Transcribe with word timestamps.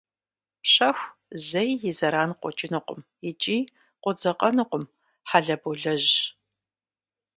Пщэху 0.61 1.05
зэи 1.47 1.71
и 1.89 1.91
зэран 1.97 2.31
къокӏынукъым 2.41 3.01
икӏи 3.29 3.57
къодзэкъэнукъым, 4.03 4.83
хьэлэболэжьщ. 5.29 6.15